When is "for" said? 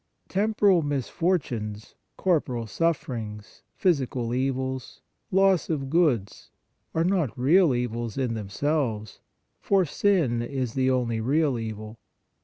9.59-9.85